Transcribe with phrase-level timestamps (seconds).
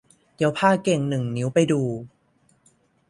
[0.35, 1.81] เดี๋ยวพาเก่งหนึ่งนิ้วไปดู